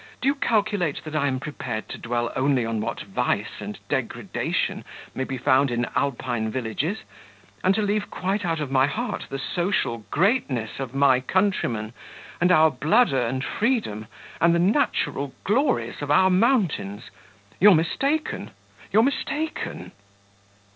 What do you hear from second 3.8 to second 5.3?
degradation may